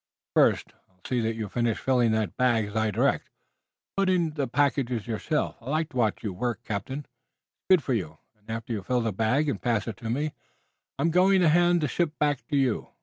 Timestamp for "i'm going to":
10.97-11.49